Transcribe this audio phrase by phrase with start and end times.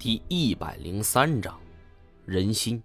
[0.00, 1.60] 第一百零三章，
[2.24, 2.82] 人心。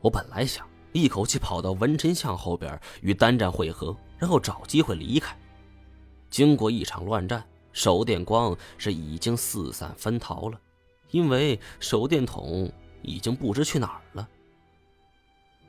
[0.00, 5.36] 我本来想一口气跑到文臣巷后边与单战会合，然后找机会离开。
[6.30, 10.58] 经过一场乱战，手电光是已经四散分逃了，
[11.10, 12.72] 因为手电筒
[13.02, 14.26] 已经不知去哪儿了。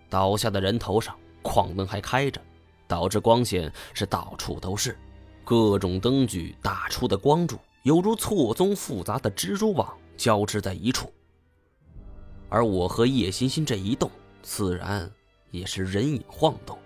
[0.09, 2.41] 倒下的人头上矿灯还开着，
[2.87, 4.97] 导致光线是到处都是，
[5.43, 7.59] 各种灯具打出的光柱。
[7.87, 11.09] 犹如错综复杂的蜘蛛网交织在一处，
[12.49, 15.09] 而我和叶欣欣这一动，自然
[15.51, 16.77] 也是人影晃动。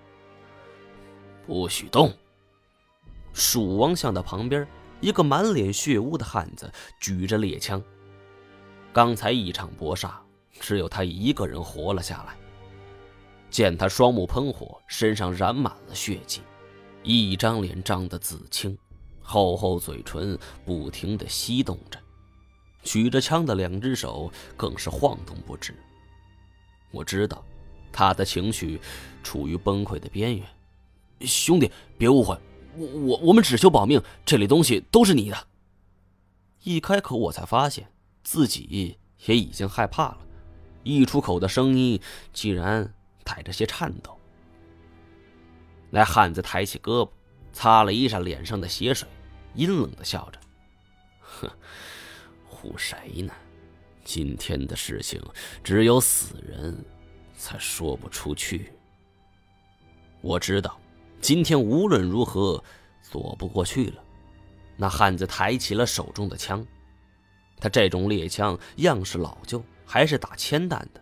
[1.48, 2.14] 不许动！
[3.34, 4.68] 蜀王像的旁边，
[5.00, 7.82] 一个满脸血污的汉子举着猎枪。
[8.94, 10.22] 刚才一场搏杀，
[10.60, 12.38] 只有他一个人活了下来。
[13.50, 16.42] 见他双目喷火，身上染满了血迹，
[17.02, 18.78] 一张脸张得紫青。
[19.32, 21.98] 厚厚嘴唇不停地翕动着，
[22.84, 25.74] 举着枪的两只手更是晃动不止。
[26.92, 27.42] 我知道，
[27.94, 28.78] 他的情绪
[29.24, 30.46] 处于崩溃的边缘。
[31.22, 32.38] 兄弟，别误会，
[32.76, 35.48] 我我我们只求保命，这里东西都是你的。
[36.64, 37.90] 一开口，我才发现
[38.26, 40.18] 自己也已经害怕了，
[40.84, 42.02] 一出口的声音
[42.34, 44.18] 竟然带着些颤抖。
[45.90, 47.10] 那汉子抬起胳膊，
[47.54, 49.08] 擦了一下脸上的血水。
[49.54, 50.40] 阴冷的笑着，
[51.20, 51.50] 哼，
[52.50, 53.34] 唬谁呢？
[54.04, 55.22] 今天的事情
[55.64, 56.76] 只有死人
[57.36, 58.72] 才说不出去。
[60.22, 60.80] 我知道，
[61.20, 62.64] 今天无论如何
[63.12, 64.04] 躲不过去了。
[64.78, 66.66] 那汉子抬起了手中的枪，
[67.60, 71.02] 他这种猎枪样式老旧，还是打铅弹的，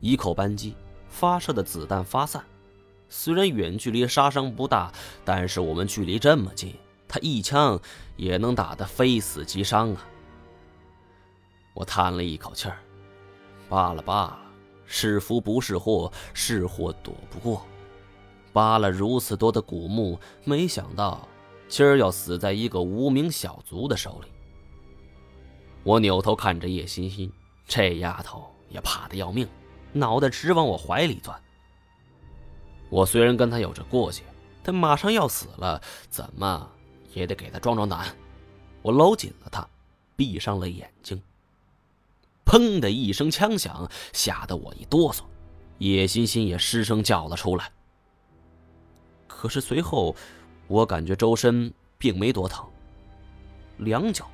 [0.00, 0.74] 一口扳机，
[1.08, 2.44] 发射的子弹发散。
[3.08, 4.92] 虽然远距离杀伤不大，
[5.24, 6.74] 但是我们距离这么近。
[7.08, 7.80] 他一枪
[8.16, 10.06] 也能打得非死即伤啊！
[11.74, 12.76] 我叹了一口气儿，
[13.68, 14.38] 罢了罢了，
[14.84, 17.64] 是福不是祸，是祸躲不过。
[18.52, 21.26] 扒了如此多的古墓，没想到
[21.68, 24.32] 今儿要死在一个无名小卒的手里。
[25.84, 27.32] 我扭头看着叶欣欣，
[27.66, 29.48] 这丫头也怕得要命，
[29.92, 31.40] 脑袋直往我怀里钻。
[32.90, 34.22] 我虽然跟她有着过节，
[34.62, 36.68] 但马上要死了，怎么？
[37.14, 38.06] 也得给他壮壮胆。
[38.82, 39.66] 我搂紧了他，
[40.16, 41.20] 闭上了眼睛。
[42.44, 45.22] 砰的一声枪响，吓得我一哆嗦，
[45.78, 47.70] 叶欣欣也失声叫了出来。
[49.26, 50.16] 可是随后，
[50.66, 52.66] 我感觉周身并没多疼。
[53.76, 54.24] 良久，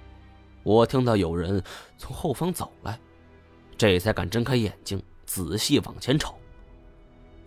[0.63, 1.63] 我听到有人
[1.99, 2.99] 从后方走来，
[3.77, 6.35] 这才敢睁开眼睛，仔细往前瞅。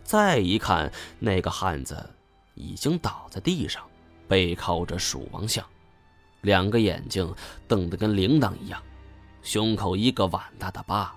[0.03, 2.09] 再一看，那个汉子
[2.55, 3.83] 已经倒在地上。
[4.27, 5.65] 背靠着蜀王像，
[6.41, 7.33] 两个眼睛
[7.67, 8.81] 瞪得跟铃铛一样，
[9.41, 11.15] 胸口一个碗大的疤，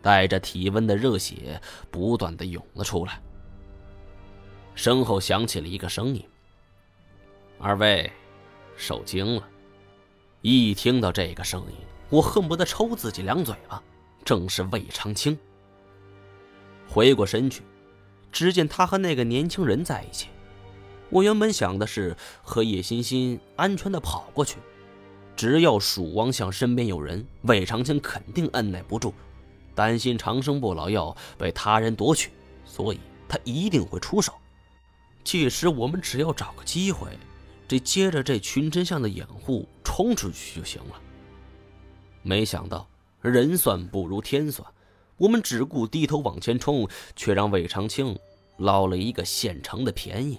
[0.00, 1.60] 带着体温的热血
[1.90, 3.20] 不断的涌了出来。
[4.74, 6.24] 身后响起了一个声音
[7.60, 8.10] ：“二位，
[8.76, 9.48] 受惊了。”
[10.40, 11.76] 一听到这个声音，
[12.10, 13.82] 我恨不得抽自己两嘴巴。
[14.24, 15.36] 正是魏长青。
[16.88, 17.62] 回过身去，
[18.30, 20.28] 只见他和那个年轻人在一起。
[21.12, 24.56] 我原本想的是和叶欣欣安全的跑过去，
[25.36, 29.12] 只要蜀王像身边有人，魏长青肯定按耐不住，
[29.74, 32.30] 担心长生不老药被他人夺取，
[32.64, 34.32] 所以他一定会出手。
[35.22, 37.10] 届时我们只要找个机会，
[37.68, 40.98] 这接着这群真相的掩护冲出去就行了。
[42.22, 42.88] 没想到
[43.20, 44.66] 人算不如天算，
[45.18, 48.18] 我们只顾低头往前冲，却让魏长青
[48.56, 50.38] 捞了一个现成的便宜。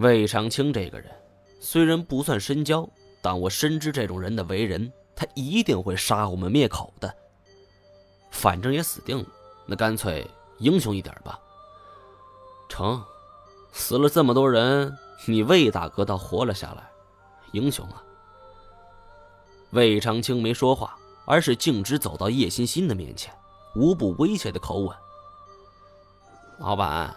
[0.00, 1.10] 魏长青这个人
[1.60, 2.88] 虽然不算深交，
[3.20, 7.14] 但我深知这种人的为人，他一定会杀我们灭口的。
[8.30, 9.26] 反正也死定了，
[9.66, 11.38] 那干脆英雄一点吧。
[12.66, 13.04] 成，
[13.72, 14.96] 死了这么多人，
[15.26, 16.90] 你魏大哥倒活了下来，
[17.52, 18.02] 英雄啊！
[19.72, 20.96] 魏长青没说话，
[21.26, 23.34] 而是径直走到叶欣欣的面前，
[23.76, 24.96] 无不威胁的口吻
[26.58, 27.14] ：“老板，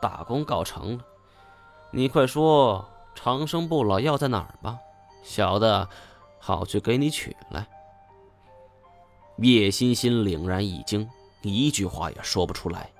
[0.00, 1.04] 大功告成了。”
[1.96, 4.76] 你快说长生不老药在哪儿吧，
[5.22, 5.88] 小的
[6.40, 7.64] 好去给你取来。
[9.36, 11.08] 叶欣欣凛然一惊，
[11.42, 12.90] 一句话也说不出来。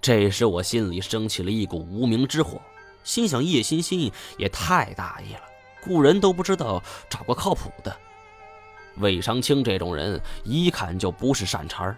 [0.00, 2.60] 这时我心里升起了一股无名之火，
[3.04, 5.42] 心想叶欣欣也太大意了，
[5.84, 7.96] 雇人都不知道找个靠谱的。
[8.96, 11.96] 魏长青这种人一看就不是善茬儿。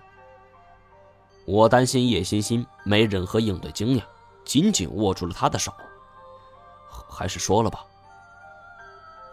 [1.46, 4.04] 我担心叶欣欣没任何应对经验。
[4.44, 5.72] 紧紧握住了他的手，
[7.08, 7.84] 还是说了吧。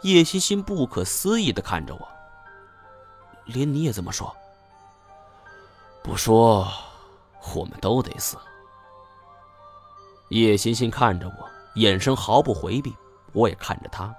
[0.03, 2.07] 叶欣欣不可思议的看着我。
[3.45, 4.33] 连你也这么说？
[6.03, 6.67] 不说，
[7.55, 8.37] 我们都得死。
[10.29, 12.95] 叶欣欣看着我，眼神毫不回避，
[13.33, 14.13] 我也看着他，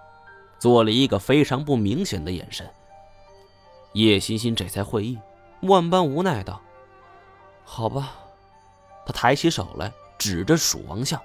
[0.59, 2.69] 做了一个非常不明显的眼神。
[3.95, 5.19] 叶欣欣这才会意，
[5.63, 6.61] 万般无奈道
[7.65, 8.13] ：“好吧。”
[9.07, 9.93] 他抬起手来，
[10.23, 11.21] 指着蜀王像，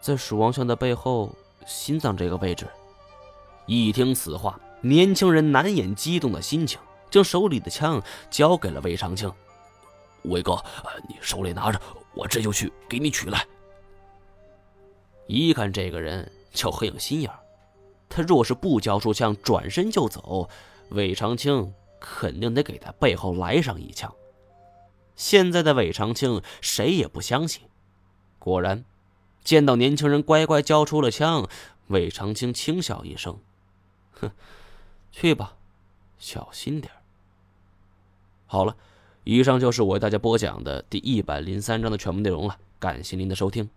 [0.00, 1.30] 在蜀王像的背后，
[1.66, 2.66] 心脏这个位置。
[3.66, 6.80] 一听此话，年轻人难掩激动的心情，
[7.10, 9.30] 将手里的枪交给了魏长青。
[10.22, 10.64] 魏哥，
[11.10, 11.78] 你手里拿着，
[12.14, 13.46] 我这就去给你取来。
[15.26, 17.30] 一看这个人就很有心眼
[18.08, 20.48] 他若是不交出枪，转身就走，
[20.88, 21.70] 魏长青
[22.00, 24.10] 肯定得给他背后来上一枪。
[25.18, 27.64] 现在的韦长青谁也不相信。
[28.38, 28.84] 果然，
[29.42, 31.48] 见到年轻人乖乖交出了枪，
[31.88, 33.40] 韦长青轻笑一声
[34.14, 34.30] ：“哼，
[35.10, 35.56] 去吧，
[36.18, 36.92] 小心点
[38.46, 38.76] 好了，
[39.24, 42.56] 以上就是我为大家播讲的第一百零三章的全部内容了。
[42.78, 43.68] 感谢您的收听。